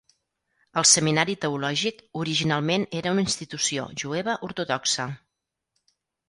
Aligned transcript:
El 0.81 0.85
seminari 0.91 1.35
teològic, 1.43 1.99
originalment 2.21 2.87
era 3.03 3.13
una 3.19 3.27
institució 3.27 3.87
jueva 4.05 4.37
ortodoxa. 4.49 5.07